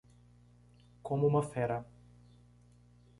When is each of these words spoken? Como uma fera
Como 1.03 1.27
uma 1.27 1.43
fera 1.43 1.85